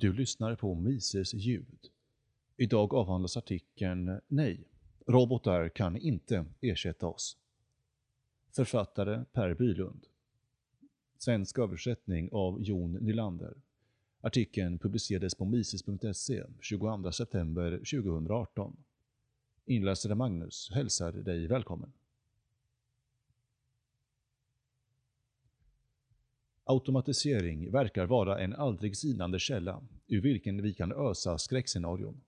Du 0.00 0.12
lyssnar 0.12 0.56
på 0.56 0.74
Mises 0.74 1.34
ljud. 1.34 1.90
Idag 2.56 2.94
avhandlas 2.94 3.36
artikeln 3.36 4.20
Nej, 4.28 4.68
robotar 5.06 5.68
kan 5.68 5.96
inte 5.96 6.44
ersätta 6.60 7.06
oss. 7.06 7.36
Författare 8.50 9.24
Per 9.32 9.54
Bylund. 9.54 10.06
Svensk 11.18 11.58
översättning 11.58 12.28
av 12.32 12.62
Jon 12.62 12.92
Nylander. 12.92 13.54
Artikeln 14.20 14.78
publicerades 14.78 15.34
på 15.34 15.44
mises.se 15.44 16.44
22 16.60 17.12
september 17.12 17.70
2018. 17.76 18.76
Inläsare 19.64 20.14
Magnus 20.14 20.70
hälsar 20.74 21.12
dig 21.12 21.46
välkommen. 21.46 21.92
Automatisering 26.70 27.70
verkar 27.70 28.06
vara 28.06 28.40
en 28.40 28.54
aldrig 28.54 28.96
sinande 28.96 29.38
källa 29.38 29.82
ur 30.08 30.20
vilken 30.20 30.62
vi 30.62 30.74
kan 30.74 30.92
ösa 30.92 31.38
skräckscenarion. 31.38 32.20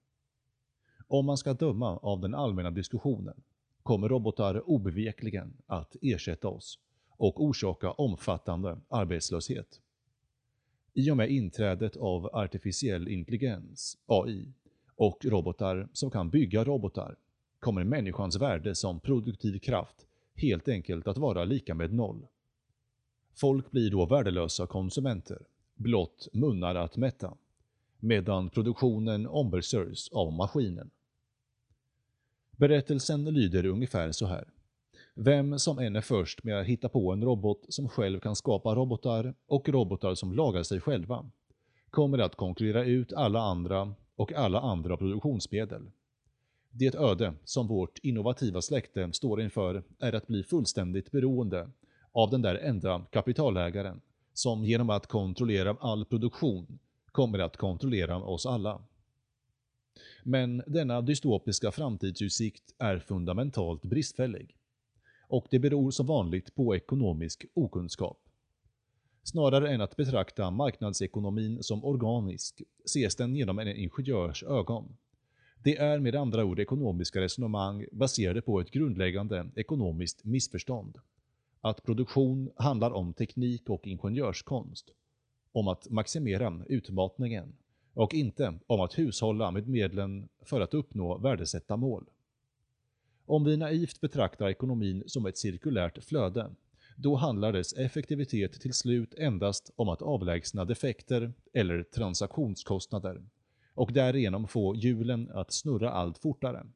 Om 1.09 1.27
man 1.27 1.37
ska 1.39 1.55
döma 1.55 1.97
av 1.97 2.21
den 2.21 2.35
allmänna 2.35 2.71
diskussionen 2.71 3.43
kommer 3.83 4.09
robotar 4.09 4.71
obevekligen 4.71 5.53
att 5.67 5.97
ersätta 6.03 6.49
oss 6.49 6.79
och 7.09 7.45
orsaka 7.45 7.91
omfattande 7.91 8.79
arbetslöshet. 8.89 9.81
I 10.95 11.11
och 11.11 11.17
med 11.17 11.31
inträdet 11.31 11.97
av 11.97 12.27
artificiell 12.33 13.09
intelligens, 13.09 13.99
AI, 14.07 14.49
och 14.97 15.25
robotar 15.25 15.89
som 15.93 16.11
kan 16.11 16.31
bygga 16.31 16.65
robotar 16.65 17.17
kommer 17.61 17.85
människans 17.85 18.37
värde 18.37 18.75
som 18.75 19.01
produktiv 19.01 19.59
kraft 19.59 20.07
helt 20.35 20.69
enkelt 20.69 21.07
att 21.07 21.19
vara 21.19 21.45
lika 21.45 21.75
med 21.75 21.93
noll. 21.95 22.27
Folk 23.35 23.71
blir 23.71 23.91
då 23.91 24.07
värdelösa 24.07 24.67
konsumenter, 24.67 25.39
blott 25.75 26.29
munnar 26.33 26.75
att 26.75 26.97
mätta, 26.97 27.35
medan 28.01 28.51
produktionen 28.51 29.27
ombesörjs 29.27 30.09
av 30.13 30.33
maskinen. 30.33 30.91
Berättelsen 32.51 33.25
lyder 33.25 33.67
ungefär 33.67 34.13
så 34.13 34.27
här. 34.27 34.49
Vem 35.15 35.59
som 35.59 35.79
än 35.79 35.97
är 35.97 36.01
först 36.01 36.45
med 36.45 36.61
att 36.61 36.67
hitta 36.67 36.89
på 36.89 37.13
en 37.13 37.25
robot 37.25 37.65
som 37.69 37.89
själv 37.89 38.21
kan 38.21 38.37
skapa 38.37 38.75
robotar 38.75 39.35
och 39.47 39.69
robotar 39.69 40.15
som 40.15 40.33
lagar 40.33 40.63
sig 40.63 40.81
själva 40.81 41.31
kommer 41.91 42.19
att 42.19 42.37
konkurrera 42.37 42.85
ut 42.85 43.13
alla 43.13 43.41
andra 43.41 43.95
och 44.17 44.33
alla 44.33 44.61
andra 44.61 44.97
produktionsmedel. 44.97 45.91
Det 46.71 46.95
öde 46.95 47.35
som 47.45 47.67
vårt 47.67 47.99
innovativa 47.99 48.63
släkte 48.63 49.13
står 49.13 49.43
inför 49.43 49.83
är 49.99 50.13
att 50.13 50.27
bli 50.27 50.43
fullständigt 50.43 51.11
beroende 51.11 51.71
av 52.13 52.31
den 52.31 52.43
där 52.43 52.55
enda 52.55 53.07
kapitalägaren 53.11 54.01
som 54.33 54.65
genom 54.65 54.91
att 54.91 55.07
kontrollera 55.07 55.77
all 55.81 56.05
produktion 56.05 56.79
kommer 57.13 57.39
att 57.39 57.57
kontrollera 57.57 58.17
oss 58.17 58.47
alla. 58.47 58.83
Men 60.23 60.63
denna 60.67 61.01
dystopiska 61.01 61.71
framtidsutsikt 61.73 62.75
är 62.79 62.99
fundamentalt 62.99 63.83
bristfällig. 63.83 64.57
Och 65.29 65.47
det 65.51 65.59
beror 65.59 65.91
som 65.91 66.07
vanligt 66.07 66.55
på 66.55 66.77
ekonomisk 66.77 67.47
okunskap. 67.55 68.19
Snarare 69.23 69.71
än 69.71 69.81
att 69.81 69.97
betrakta 69.97 70.51
marknadsekonomin 70.51 71.63
som 71.63 71.85
organisk 71.85 72.63
ses 72.85 73.17
den 73.17 73.37
genom 73.37 73.59
en 73.59 73.69
ingenjörs 73.69 74.43
ögon. 74.43 74.97
Det 75.63 75.77
är 75.77 75.99
med 75.99 76.15
andra 76.15 76.45
ord 76.45 76.61
ekonomiska 76.61 77.21
resonemang 77.21 77.87
baserade 77.93 78.43
på 78.43 78.61
ett 78.61 78.71
grundläggande 78.71 79.51
ekonomiskt 79.57 80.25
missförstånd 80.25 80.99
att 81.63 81.83
produktion 81.83 82.51
handlar 82.57 82.91
om 82.91 83.13
teknik 83.13 83.71
och 83.71 83.87
ingenjörskonst, 83.87 84.91
om 85.53 85.69
att 85.69 85.91
maximera 85.91 86.65
utmatningen 86.69 87.57
och 87.95 88.15
inte 88.15 88.59
om 88.67 88.81
att 88.81 88.99
hushålla 88.99 89.51
med 89.51 89.69
medlen 89.69 90.29
för 90.45 90.61
att 90.61 90.75
uppnå 90.75 91.19
värdesätta 91.19 91.77
mål. 91.77 92.05
Om 93.27 93.45
vi 93.45 93.57
naivt 93.57 94.01
betraktar 94.01 94.49
ekonomin 94.49 95.03
som 95.07 95.27
ett 95.27 95.39
cirkulärt 95.39 96.05
flöde, 96.05 96.51
då 96.97 97.17
handlar 97.17 97.53
dess 97.53 97.73
effektivitet 97.73 98.61
till 98.61 98.75
slut 98.75 99.15
endast 99.15 99.71
om 99.77 99.89
att 99.89 100.03
avlägsna 100.03 100.65
defekter 100.65 101.33
eller 101.53 101.83
transaktionskostnader 101.83 103.23
och 103.75 103.93
därigenom 103.93 104.49
få 104.49 104.75
hjulen 104.75 105.31
att 105.31 105.53
snurra 105.53 105.91
allt 105.91 106.19
fortare. 106.19 106.67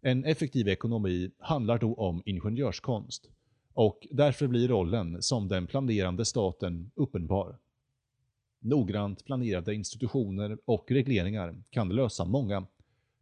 En 0.00 0.24
effektiv 0.24 0.68
ekonomi 0.68 1.30
handlar 1.38 1.78
då 1.78 1.94
om 1.94 2.22
ingenjörskonst, 2.24 3.30
och 3.74 4.06
därför 4.10 4.46
blir 4.46 4.68
rollen 4.68 5.22
som 5.22 5.48
den 5.48 5.66
planerande 5.66 6.24
staten 6.24 6.90
uppenbar. 6.94 7.58
Noggrant 8.58 9.24
planerade 9.24 9.74
institutioner 9.74 10.58
och 10.64 10.90
regleringar 10.90 11.62
kan 11.70 11.88
lösa 11.88 12.24
många, 12.24 12.66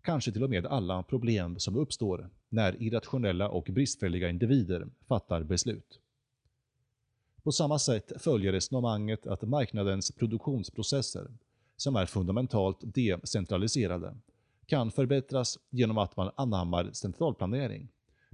kanske 0.03 0.33
till 0.33 0.45
och 0.45 0.51
med 0.51 0.67
alla 0.67 1.03
problem 1.03 1.59
som 1.59 1.77
uppstår 1.77 2.31
när 2.49 2.83
irrationella 2.83 3.49
och 3.49 3.65
bristfälliga 3.65 4.29
individer 4.29 4.87
fattar 5.09 5.43
beslut. 5.43 6.01
På 7.43 7.53
samma 7.53 7.79
sätt 7.79 8.13
följer 8.19 8.53
resonemanget 8.53 9.27
att 9.27 9.43
marknadens 9.43 10.11
produktionsprocesser, 10.11 11.31
som 11.77 11.97
är 11.97 12.07
fundamentalt 12.07 12.79
decentraliserade, 12.81 14.17
kan 14.67 14.91
förbättras 14.91 15.59
genom 15.71 15.99
att 15.99 16.17
man 16.17 16.31
anammar 16.37 16.91
centralplanering 16.93 17.89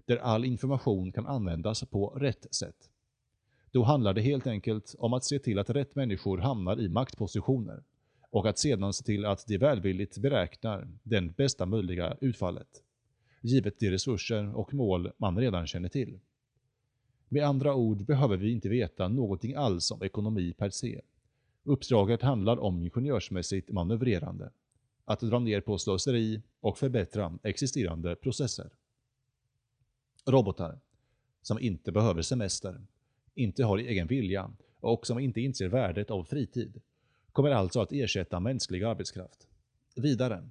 där 0.09 0.17
all 0.17 0.45
information 0.45 1.13
kan 1.13 1.27
användas 1.27 1.85
på 1.85 2.09
rätt 2.09 2.55
sätt. 2.55 2.91
Då 3.71 3.83
handlar 3.83 4.15
det 4.15 4.21
helt 4.21 4.47
enkelt 4.47 4.95
om 4.99 5.13
att 5.13 5.25
se 5.25 5.39
till 5.39 5.59
att 5.59 5.71
rätt 5.71 5.95
människor 5.95 6.39
hamnar 6.39 6.81
i 6.81 6.89
maktpositioner 6.89 7.83
och 8.31 8.47
att 8.47 8.59
sedan 8.59 8.93
se 8.93 9.05
till 9.05 9.25
att 9.25 9.47
de 9.47 9.59
välvilligt 9.59 10.19
beräknar 10.19 10.89
den 11.03 11.33
bästa 11.33 11.67
möjliga 11.67 12.17
utfallet, 12.21 12.69
givet 13.41 13.79
de 13.79 13.91
resurser 13.91 14.57
och 14.57 14.75
mål 14.75 15.13
man 15.17 15.39
redan 15.39 15.67
känner 15.67 15.89
till. 15.89 16.19
Med 17.29 17.45
andra 17.45 17.75
ord 17.75 18.05
behöver 18.05 18.37
vi 18.37 18.53
inte 18.53 18.69
veta 18.69 19.09
någonting 19.09 19.55
alls 19.55 19.91
om 19.91 20.03
ekonomi 20.03 20.53
per 20.53 20.71
se. 20.71 21.01
Uppdraget 21.65 22.23
handlar 22.23 22.59
om 22.59 22.83
ingenjörsmässigt 22.83 23.71
manövrerande, 23.71 24.51
att 25.05 25.21
dra 25.21 25.39
ner 25.39 25.61
på 25.61 25.79
slöseri 25.79 26.43
och 26.61 26.79
förbättra 26.79 27.39
existerande 27.43 28.17
processer. 28.17 28.71
Robotar, 30.29 30.79
som 31.43 31.59
inte 31.59 31.93
behöver 31.93 32.23
semester, 32.23 32.81
inte 33.35 33.65
har 33.65 33.79
egen 33.79 34.07
vilja 34.07 34.51
och 34.81 35.07
som 35.07 35.19
inte 35.19 35.41
inser 35.41 35.69
värdet 35.69 36.11
av 36.11 36.25
fritid, 36.25 36.81
kommer 37.33 37.51
alltså 37.51 37.81
att 37.81 37.93
ersätta 37.93 38.41
mänsklig 38.41 38.85
arbetskraft. 38.85 39.47
Vidare, 39.97 40.49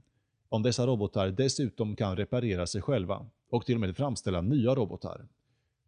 om 0.49 0.63
dessa 0.63 0.87
robotar 0.87 1.27
dessutom 1.31 1.95
kan 1.95 2.17
reparera 2.17 2.67
sig 2.67 2.81
själva 2.81 3.25
och 3.49 3.65
till 3.65 3.75
och 3.75 3.81
med 3.81 3.97
framställa 3.97 4.41
nya 4.41 4.75
robotar, 4.75 5.27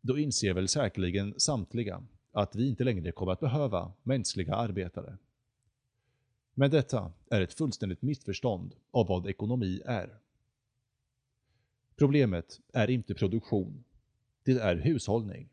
då 0.02 0.18
inser 0.18 0.54
väl 0.54 0.68
säkerligen 0.68 1.34
samtliga 1.38 2.04
att 2.32 2.56
vi 2.56 2.70
inte 2.70 2.84
längre 2.84 3.12
kommer 3.12 3.32
att 3.32 3.40
behöva 3.40 3.92
mänskliga 4.04 4.56
arbetare. 4.56 5.18
Men 6.54 6.72
detta 6.72 7.12
är 7.30 7.42
ett 7.42 7.54
fullständigt 7.54 8.02
missförstånd 8.02 8.76
av 8.92 9.08
vad 9.08 9.28
ekonomi 9.28 9.82
är. 9.86 10.20
Problemet 12.00 12.60
är 12.74 12.90
inte 12.90 13.14
produktion. 13.14 13.84
Det 14.44 14.52
är 14.52 14.76
hushållning. 14.76 15.50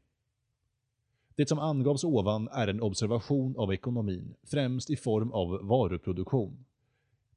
Det 1.35 1.49
som 1.49 1.59
angavs 1.59 2.05
ovan 2.05 2.49
är 2.49 2.69
en 2.69 2.83
observation 2.83 3.57
av 3.57 3.73
ekonomin, 3.73 4.35
främst 4.43 4.91
i 4.91 4.97
form 4.97 5.33
av 5.33 5.49
varuproduktion. 5.49 6.65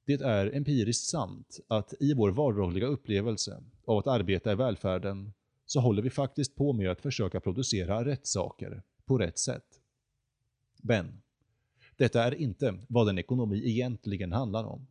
Det 0.05 0.21
är 0.21 0.55
empiriskt 0.55 1.09
sant 1.09 1.59
att 1.67 1.93
i 1.99 2.13
vår 2.13 2.31
vardagliga 2.31 2.87
upplevelse 2.87 3.63
av 3.85 3.97
att 3.97 4.07
arbeta 4.07 4.51
i 4.51 4.55
välfärden 4.55 5.33
så 5.65 5.79
håller 5.79 6.01
vi 6.01 6.09
faktiskt 6.09 6.55
på 6.55 6.73
med 6.73 6.91
att 6.91 7.01
försöka 7.01 7.39
producera 7.39 8.05
rätt 8.05 8.27
saker 8.27 8.83
på 9.05 9.17
rätt 9.17 9.39
sätt. 9.39 9.79
Men 10.81 11.21
detta 11.97 12.23
är 12.23 12.35
inte 12.35 12.79
vad 12.89 13.09
en 13.09 13.19
ekonomi 13.19 13.69
egentligen 13.69 14.31
handlar 14.31 14.63
om. 14.63 14.87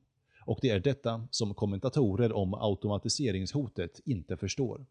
Och 0.48 0.58
det 0.62 0.70
är 0.70 0.80
detta 0.80 1.28
som 1.30 1.54
kommentatorer 1.54 2.32
om 2.32 2.54
automatiseringshotet 2.54 4.00
inte 4.04 4.36
förstår. 4.36 4.86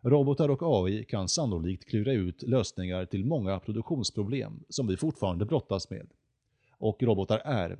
Robotar 0.00 0.48
och 0.48 0.62
AI 0.62 1.04
kan 1.04 1.28
sannolikt 1.28 1.84
klura 1.84 2.12
ut 2.12 2.42
lösningar 2.42 3.06
till 3.06 3.24
många 3.24 3.60
produktionsproblem 3.60 4.64
som 4.68 4.86
vi 4.86 4.96
fortfarande 4.96 5.44
brottas 5.44 5.90
med. 5.90 6.08
Och 6.78 7.02
robotar 7.02 7.38
är, 7.38 7.78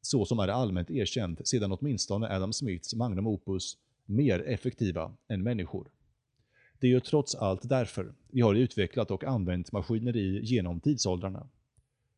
så 0.00 0.24
som 0.24 0.38
är 0.38 0.48
allmänt 0.48 0.90
erkänt 0.90 1.48
sedan 1.48 1.72
åtminstone 1.72 2.36
Adam 2.36 2.52
Smiths 2.52 2.94
magnum 2.94 3.26
opus, 3.26 3.76
mer 4.06 4.40
effektiva 4.40 5.12
än 5.28 5.42
människor. 5.42 5.90
Det 6.78 6.86
är 6.86 6.90
ju 6.90 7.00
trots 7.00 7.34
allt 7.34 7.68
därför 7.68 8.14
vi 8.30 8.40
har 8.40 8.54
utvecklat 8.54 9.10
och 9.10 9.24
använt 9.24 9.72
maskineri 9.72 10.40
genom 10.44 10.80
tidsåldrarna. 10.80 11.48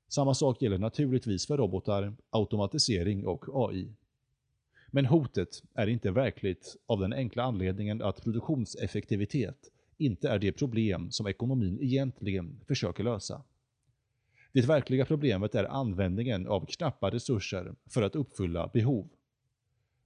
Samma 0.09 0.35
sak 0.35 0.63
gäller 0.63 0.79
naturligtvis 0.79 1.47
för 1.47 1.57
robotar, 1.57 2.15
automatisering 2.31 3.27
och 3.27 3.71
AI. 3.71 3.95
Men 4.91 5.07
hotet 5.07 5.63
är 5.75 5.87
inte 5.87 6.11
verkligt 6.11 6.77
av 6.87 7.01
den 7.01 7.13
enkla 7.13 7.43
anledningen 7.43 8.03
att 8.03 8.25
produktionseffektivitet 8.25 9.71
inte 9.99 10.29
är 10.29 10.39
det 10.39 10.53
problem 10.53 11.11
som 11.11 11.27
ekonomin 11.27 11.79
egentligen 11.83 12.61
försöker 12.67 13.05
lösa. 13.05 13.43
Det 14.53 14.67
verkliga 14.67 15.05
problemet 15.05 15.55
är 15.55 15.65
användningen 15.65 16.47
av 16.47 16.67
knappa 16.67 17.11
resurser 17.11 17.75
för 17.87 18.03
att 18.03 18.17
uppfylla 18.17 18.71
behov. 18.73 19.09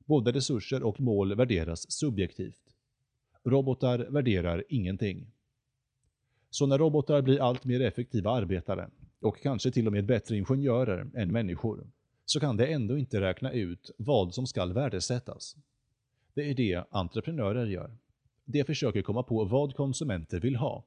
Både 0.04 0.32
resurser 0.32 0.82
och 0.82 1.00
mål 1.00 1.34
värderas 1.34 1.92
subjektivt. 1.92 2.60
Robotar 3.44 3.98
värderar 3.98 4.64
ingenting. 4.68 5.26
Så 6.50 6.66
när 6.66 6.78
robotar 6.78 7.22
blir 7.22 7.42
allt 7.42 7.64
mer 7.64 7.80
effektiva 7.80 8.30
arbetare, 8.30 8.90
och 9.20 9.40
kanske 9.42 9.70
till 9.70 9.86
och 9.86 9.92
med 9.92 10.06
bättre 10.06 10.36
ingenjörer 10.36 11.10
än 11.14 11.32
människor, 11.32 11.86
så 12.24 12.40
kan 12.40 12.56
det 12.56 12.66
ändå 12.66 12.98
inte 12.98 13.20
räkna 13.20 13.52
ut 13.52 13.90
vad 13.96 14.34
som 14.34 14.46
skall 14.46 14.72
värdesättas. 14.72 15.56
Det 16.34 16.50
är 16.50 16.54
det 16.54 16.84
entreprenörer 16.90 17.66
gör. 17.66 17.96
De 18.44 18.64
försöker 18.64 19.02
komma 19.02 19.22
på 19.22 19.44
vad 19.44 19.74
konsumenter 19.74 20.40
vill 20.40 20.56
ha. 20.56 20.84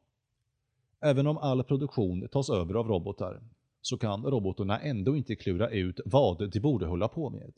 Även 1.00 1.28
om 1.28 1.38
all 1.38 1.64
produktion 1.64 2.28
tas 2.28 2.50
över 2.50 2.74
av 2.74 2.88
robotar, 2.88 3.42
så 3.82 3.98
kan 3.98 4.26
robotarna 4.26 4.80
ändå 4.80 5.18
inte 5.18 5.36
klura 5.36 5.70
ut 5.70 6.00
vad 6.06 6.52
de 6.52 6.60
borde 6.60 6.86
hålla 6.86 7.08
på 7.08 7.30
med. 7.30 7.54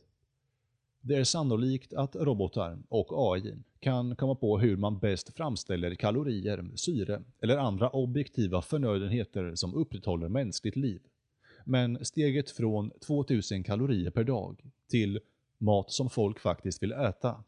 Det 1.01 1.15
är 1.15 1.23
sannolikt 1.23 1.93
att 1.93 2.15
robotar 2.15 2.77
och 2.89 3.33
AI 3.33 3.55
kan 3.79 4.15
komma 4.15 4.35
på 4.35 4.59
hur 4.59 4.77
man 4.77 4.99
bäst 4.99 5.37
framställer 5.37 5.95
kalorier, 5.95 6.69
syre 6.75 7.23
eller 7.41 7.57
andra 7.57 7.89
objektiva 7.89 8.61
förnödenheter 8.61 9.55
som 9.55 9.73
upprätthåller 9.73 10.29
mänskligt 10.29 10.75
liv. 10.75 11.01
Men 11.69 12.05
steget 12.05 12.49
från 12.49 12.91
2000 12.99 13.63
kalorier 13.63 14.11
per 14.11 14.23
dag 14.23 14.63
till 14.87 15.19
mat 15.57 15.91
som 15.91 16.09
folk 16.09 16.39
faktiskt 16.39 16.83
vill 16.83 16.91
äta 16.91 17.43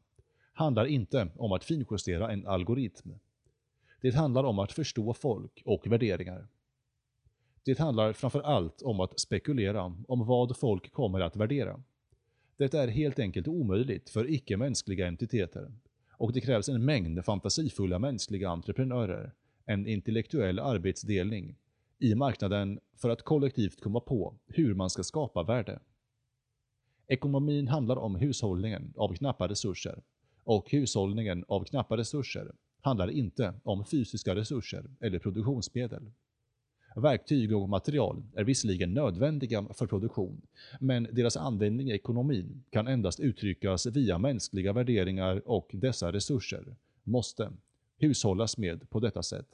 handlar 0.54 0.86
inte 0.86 1.30
om 1.36 1.52
att 1.52 1.64
finjustera 1.64 2.32
en 2.32 2.48
algoritm. 2.48 3.12
Det 4.02 4.16
handlar 4.16 4.44
om 4.44 4.60
att 4.60 4.72
förstå 4.72 5.14
folk 5.14 5.62
och 5.66 5.88
värderingar. 5.88 6.48
Det 7.64 7.80
handlar 7.80 8.14
framför 8.14 8.42
allt 8.42 8.82
om 8.82 9.00
att 9.00 9.20
spekulera 9.20 9.84
om 10.08 10.26
vad 10.26 10.58
folk 10.58 10.92
kommer 10.92 11.20
att 11.20 11.36
värdera. 11.36 11.84
Det 12.58 12.74
är 12.74 12.88
helt 12.88 13.20
enkelt 13.20 13.48
omöjligt 13.48 14.10
för 14.10 14.32
icke-mänskliga 14.32 15.08
entiteter 15.08 15.72
och 16.12 16.34
det 16.34 16.42
krävs 16.42 16.70
en 16.70 16.86
mängd 16.86 17.26
fantasifulla 17.26 18.00
mänskliga 18.00 18.50
entreprenörer, 18.50 19.32
en 19.66 19.88
intellektuell 19.88 20.60
arbetsdelning, 20.60 21.56
i 22.02 22.16
marknaden 22.16 22.80
för 22.96 23.10
att 23.10 23.22
kollektivt 23.22 23.82
komma 23.82 24.00
på 24.00 24.36
hur 24.48 24.74
man 24.74 24.90
ska 24.90 25.04
skapa 25.04 25.44
värde. 25.44 25.80
Ekonomin 27.08 27.68
handlar 27.68 27.96
om 27.96 28.16
hushållningen 28.16 28.94
av 28.98 29.14
knappa 29.14 29.48
resurser 29.48 30.04
och 30.44 30.72
hushållningen 30.72 31.46
av 31.48 31.64
knappa 31.64 31.98
resurser 31.98 32.52
handlar 32.82 33.08
inte 33.08 33.54
om 33.64 33.86
fysiska 33.86 34.36
resurser 34.36 34.86
eller 35.00 35.20
produktionsmedel. 35.20 36.12
Verktyg 36.96 37.56
och 37.56 37.70
material 37.70 38.24
är 38.36 38.44
visserligen 38.44 38.94
nödvändiga 38.94 39.66
för 39.74 39.88
produktion, 39.88 40.42
men 40.80 41.08
deras 41.12 41.38
användning 41.38 41.90
i 41.90 41.94
ekonomin 41.94 42.64
kan 42.70 42.88
endast 42.88 43.20
uttryckas 43.20 43.86
via 43.86 44.18
mänskliga 44.18 44.74
värderingar 44.74 45.42
och 45.46 45.70
dessa 45.74 46.12
resurser 46.12 46.76
måste 47.04 47.52
hushållas 47.98 48.58
med 48.58 48.90
på 48.90 49.00
detta 49.00 49.24
sätt. 49.24 49.48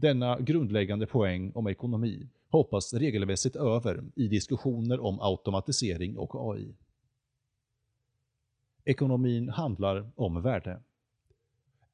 Denna 0.00 0.40
grundläggande 0.40 1.06
poäng 1.06 1.52
om 1.54 1.66
ekonomi 1.66 2.28
hoppas 2.48 2.94
regelmässigt 2.94 3.56
över 3.56 4.04
i 4.14 4.28
diskussioner 4.28 5.00
om 5.00 5.20
automatisering 5.20 6.18
och 6.18 6.52
AI. 6.52 6.74
Ekonomin 8.84 9.48
handlar 9.48 10.10
om 10.16 10.42
värde. 10.42 10.82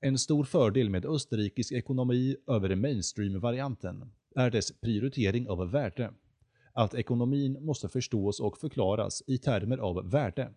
En 0.00 0.18
stor 0.18 0.44
fördel 0.44 0.90
med 0.90 1.06
österrikisk 1.06 1.72
ekonomi 1.72 2.36
över 2.46 2.74
mainstream-varianten 2.74 4.10
är 4.34 4.50
dess 4.50 4.80
prioritering 4.80 5.48
av 5.48 5.70
värde. 5.70 6.12
Att 6.72 6.94
ekonomin 6.94 7.64
måste 7.64 7.88
förstås 7.88 8.40
och 8.40 8.58
förklaras 8.58 9.22
i 9.26 9.38
termer 9.38 9.78
av 9.78 10.10
värde. 10.10 10.50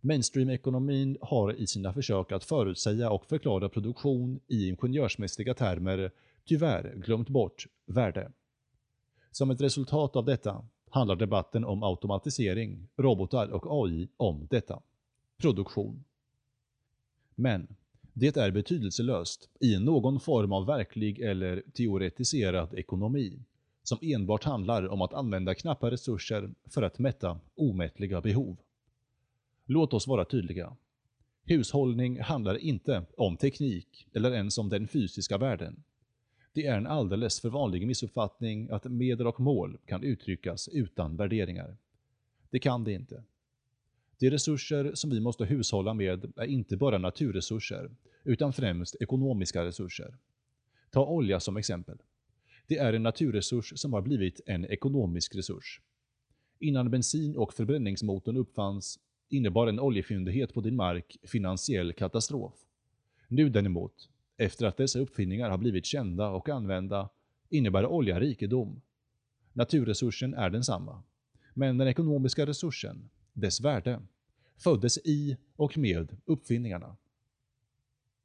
Mainstream-ekonomin 0.00 1.16
har 1.20 1.52
i 1.52 1.66
sina 1.66 1.92
försök 1.92 2.32
att 2.32 2.44
förutsäga 2.44 3.10
och 3.10 3.26
förklara 3.26 3.68
produktion 3.68 4.40
i 4.46 4.68
ingenjörsmässiga 4.68 5.54
termer 5.54 6.10
tyvärr 6.44 6.94
glömt 6.96 7.28
bort 7.28 7.66
värde. 7.86 8.32
Som 9.30 9.50
ett 9.50 9.60
resultat 9.60 10.16
av 10.16 10.24
detta 10.24 10.66
handlar 10.90 11.16
debatten 11.16 11.64
om 11.64 11.82
automatisering, 11.82 12.88
robotar 12.96 13.48
och 13.48 13.84
AI 13.84 14.08
om 14.16 14.46
detta. 14.50 14.82
Produktion. 15.38 16.04
Men 17.34 17.76
det 18.12 18.36
är 18.36 18.50
betydelselöst 18.50 19.48
i 19.60 19.78
någon 19.78 20.20
form 20.20 20.52
av 20.52 20.66
verklig 20.66 21.20
eller 21.20 21.62
teoretiserad 21.72 22.74
ekonomi, 22.74 23.38
som 23.82 23.98
enbart 24.02 24.44
handlar 24.44 24.88
om 24.88 25.02
att 25.02 25.14
använda 25.14 25.54
knappa 25.54 25.90
resurser 25.90 26.54
för 26.64 26.82
att 26.82 26.98
mätta 26.98 27.40
omättliga 27.54 28.20
behov. 28.20 28.56
Låt 29.64 29.94
oss 29.94 30.06
vara 30.06 30.24
tydliga. 30.24 30.76
Hushållning 31.44 32.20
handlar 32.20 32.56
inte 32.58 33.04
om 33.16 33.36
teknik 33.36 34.08
eller 34.12 34.32
ens 34.32 34.58
om 34.58 34.68
den 34.68 34.88
fysiska 34.88 35.38
världen. 35.38 35.82
Det 36.52 36.66
är 36.66 36.76
en 36.76 36.86
alldeles 36.86 37.40
för 37.40 37.48
vanlig 37.48 37.86
missuppfattning 37.86 38.68
att 38.70 38.84
medel 38.84 39.26
och 39.26 39.40
mål 39.40 39.78
kan 39.86 40.02
uttryckas 40.02 40.68
utan 40.68 41.16
värderingar. 41.16 41.76
Det 42.50 42.58
kan 42.58 42.84
det 42.84 42.92
inte. 42.92 43.22
De 44.18 44.30
resurser 44.30 44.94
som 44.94 45.10
vi 45.10 45.20
måste 45.20 45.44
hushålla 45.44 45.94
med 45.94 46.32
är 46.36 46.46
inte 46.46 46.76
bara 46.76 46.98
naturresurser, 46.98 47.90
utan 48.24 48.52
främst 48.52 48.96
ekonomiska 49.00 49.64
resurser. 49.64 50.16
Ta 50.90 51.06
olja 51.06 51.40
som 51.40 51.56
exempel. 51.56 51.98
Det 52.66 52.78
är 52.78 52.92
en 52.92 53.02
naturresurs 53.02 53.72
som 53.76 53.92
har 53.92 54.02
blivit 54.02 54.40
en 54.46 54.64
ekonomisk 54.64 55.34
resurs. 55.34 55.80
Innan 56.58 56.90
bensin 56.90 57.36
och 57.36 57.54
förbränningsmotorn 57.54 58.36
uppfanns 58.36 58.98
innebar 59.28 59.66
en 59.66 59.80
oljefyndighet 59.80 60.54
på 60.54 60.60
din 60.60 60.76
mark 60.76 61.16
finansiell 61.22 61.92
katastrof. 61.92 62.54
Nu 63.28 63.48
däremot, 63.48 64.08
efter 64.36 64.66
att 64.66 64.76
dessa 64.76 64.98
uppfinningar 64.98 65.50
har 65.50 65.58
blivit 65.58 65.86
kända 65.86 66.28
och 66.28 66.48
använda, 66.48 67.08
innebär 67.48 67.86
olja 67.86 68.20
rikedom. 68.20 68.80
Naturresursen 69.52 70.34
är 70.34 70.50
densamma. 70.50 71.02
Men 71.54 71.78
den 71.78 71.88
ekonomiska 71.88 72.46
resursen, 72.46 73.10
dess 73.32 73.60
värde, 73.60 74.00
föddes 74.56 74.98
i 74.98 75.36
och 75.56 75.78
med 75.78 76.16
uppfinningarna. 76.24 76.96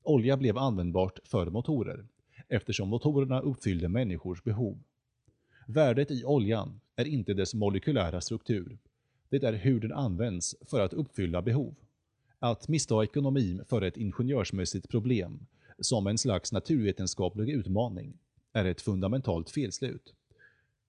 Olja 0.04 0.38
blev 0.38 0.58
användbart 0.58 1.20
för 1.24 1.50
motorer, 1.50 2.08
eftersom 2.48 2.90
motorerna 2.90 3.40
uppfyllde 3.40 3.90
människors 3.90 4.44
behov. 4.44 4.84
Värdet 5.68 6.12
i 6.12 6.24
oljan 6.26 6.80
är 6.96 7.06
inte 7.06 7.34
dess 7.34 7.54
molekylära 7.54 8.22
struktur, 8.22 8.78
det 9.30 9.44
är 9.44 9.54
hur 9.54 9.80
den 9.80 9.92
används 9.92 10.56
för 10.62 10.80
att 10.80 10.94
uppfylla 10.94 11.42
behov. 11.42 11.76
Att 12.40 12.68
missta 12.68 13.04
ekonomin 13.04 13.64
för 13.66 13.82
ett 13.82 13.98
ingenjörsmässigt 13.98 14.90
problem, 14.90 15.46
som 15.80 16.08
en 16.08 16.18
slags 16.18 16.52
naturvetenskaplig 16.52 17.50
utmaning, 17.50 18.18
är 18.54 18.66
ett 18.66 18.82
fundamentalt 18.82 19.50
felslut. 19.50 20.14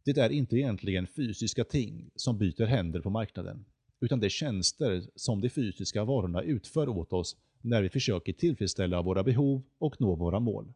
Det 0.05 0.19
är 0.19 0.31
inte 0.31 0.57
egentligen 0.57 1.07
fysiska 1.07 1.65
ting 1.65 2.11
som 2.17 2.39
byter 2.39 2.67
händer 2.67 3.01
på 3.01 3.11
marknaden, 3.11 3.65
utan 4.01 4.21
det 4.21 4.27
är 4.27 4.31
tjänster 4.31 5.03
som 5.15 5.41
de 5.41 5.49
fysiska 5.49 6.05
varorna 6.05 6.43
utför 6.43 6.89
åt 6.89 7.13
oss 7.13 7.37
när 7.61 7.83
vi 7.83 7.89
försöker 7.89 8.33
tillfredsställa 8.33 9.03
våra 9.03 9.23
behov 9.23 9.63
och 9.79 10.01
nå 10.01 10.15
våra 10.15 10.41
mål. 10.41 10.73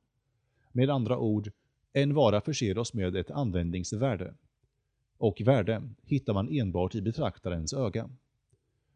Med 0.72 0.90
andra 0.90 1.18
ord, 1.18 1.50
en 1.92 2.14
vara 2.14 2.40
förser 2.40 2.78
oss 2.78 2.94
med 2.94 3.16
ett 3.16 3.30
användningsvärde. 3.30 4.34
Och 5.18 5.40
värde 5.44 5.82
hittar 6.02 6.34
man 6.34 6.48
enbart 6.48 6.94
i 6.94 7.02
betraktarens 7.02 7.72
öga. 7.72 8.10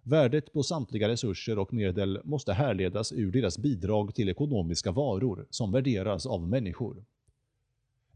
Värdet 0.08 0.52
på 0.52 0.62
samtliga 0.62 1.08
resurser 1.08 1.58
och 1.58 1.72
medel 1.72 2.20
måste 2.24 2.52
härledas 2.52 3.12
ur 3.12 3.32
deras 3.32 3.58
bidrag 3.58 4.14
till 4.14 4.28
ekonomiska 4.28 4.92
varor 4.92 5.46
som 5.50 5.72
värderas 5.72 6.26
av 6.26 6.48
människor. 6.48 7.04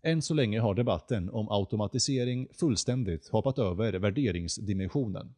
Än 0.03 0.23
så 0.23 0.35
länge 0.35 0.61
har 0.61 0.75
debatten 0.75 1.31
om 1.31 1.51
automatisering 1.51 2.49
fullständigt 2.53 3.29
hoppat 3.29 3.59
över 3.59 3.93
värderingsdimensionen. 3.93 5.35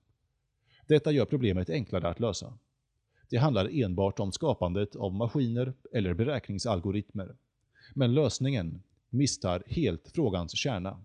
Detta 0.87 1.13
gör 1.13 1.25
problemet 1.25 1.71
enklare 1.71 2.09
att 2.09 2.21
lösa. 2.21 2.59
Det 3.29 3.37
handlar 3.37 3.83
enbart 3.83 4.21
om 4.21 4.33
skapandet 4.33 4.97
av 4.97 5.15
maskiner 5.15 5.73
eller 5.93 6.15
beräkningsalgoritmer. 6.15 7.37
Men 7.95 8.15
lösningen 8.15 8.83
misstar 9.11 9.63
helt 9.67 10.09
frågans 10.15 10.57
kärna. 10.57 11.05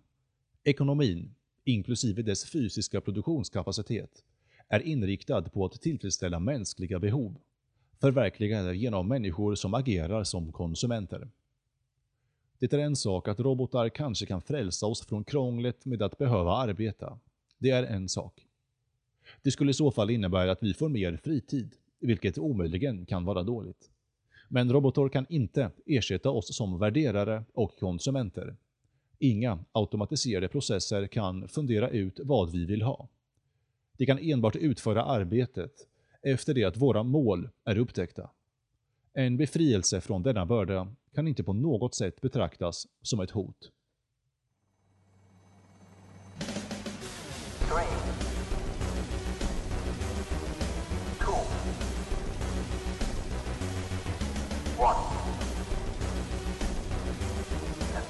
Ekonomin, 0.63 1.35
inklusive 1.63 2.21
dess 2.21 2.45
fysiska 2.45 3.01
produktionskapacitet, 3.01 4.23
är 4.69 4.79
inriktad 4.79 5.41
på 5.41 5.65
att 5.65 5.81
tillfredsställa 5.81 6.39
mänskliga 6.39 6.99
behov, 6.99 7.37
förverkligade 7.99 8.75
genom 8.75 9.07
människor 9.07 9.55
som 9.55 9.73
agerar 9.73 10.23
som 10.23 10.51
konsumenter. 10.51 11.29
Det 12.59 12.73
är 12.73 12.79
en 12.79 12.95
sak 12.95 13.27
att 13.27 13.39
robotar 13.39 13.89
kanske 13.89 14.25
kan 14.25 14.41
frälsa 14.41 14.85
oss 14.85 15.05
från 15.05 15.23
krånglet 15.23 15.85
med 15.85 16.01
att 16.01 16.17
behöva 16.17 16.51
arbeta. 16.51 17.19
Det 17.57 17.69
är 17.69 17.83
en 17.83 18.09
sak. 18.09 18.47
Det 19.41 19.51
skulle 19.51 19.71
i 19.71 19.73
så 19.73 19.91
fall 19.91 20.09
innebära 20.09 20.51
att 20.51 20.63
vi 20.63 20.73
får 20.73 20.89
mer 20.89 21.17
fritid, 21.23 21.75
vilket 21.99 22.37
omöjligen 22.37 23.05
kan 23.05 23.25
vara 23.25 23.43
dåligt. 23.43 23.89
Men 24.49 24.71
robotar 24.71 25.09
kan 25.09 25.25
inte 25.29 25.71
ersätta 25.85 26.29
oss 26.29 26.55
som 26.55 26.79
värderare 26.79 27.43
och 27.53 27.79
konsumenter. 27.79 28.55
Inga 29.19 29.59
automatiserade 29.71 30.47
processer 30.47 31.07
kan 31.07 31.47
fundera 31.47 31.89
ut 31.89 32.19
vad 32.23 32.51
vi 32.51 32.65
vill 32.65 32.81
ha. 32.81 33.07
De 33.97 34.05
kan 34.05 34.19
enbart 34.19 34.55
utföra 34.55 35.03
arbetet 35.03 35.71
efter 36.21 36.53
det 36.53 36.63
att 36.63 36.77
våra 36.77 37.03
mål 37.03 37.49
är 37.65 37.77
upptäckta. 37.77 38.29
En 39.13 39.37
befrielse 39.37 40.01
från 40.01 40.23
denna 40.23 40.45
börda 40.45 40.95
kan 41.15 41.27
inte 41.27 41.43
på 41.43 41.53
något 41.53 41.95
sätt 41.95 42.21
betraktas 42.21 42.87
som 43.01 43.19
ett 43.19 43.31
hot. 43.31 43.71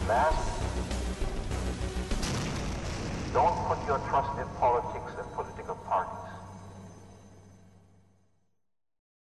Last, 0.07 0.37
don't 3.33 3.57
put 3.67 3.87
your 3.89 3.99
trust 4.09 4.39
in 4.39 4.47
politics. 4.59 5.06